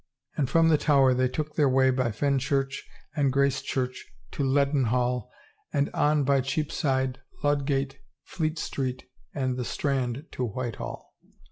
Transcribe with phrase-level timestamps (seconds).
[0.35, 5.29] And from the Tower they took their way by Fenchurch and Gracechurch to Leadenhall
[5.71, 9.03] and on by Cheapside, Ludgate, Fleet Street
[9.35, 11.13] and the Strand to Whitehall."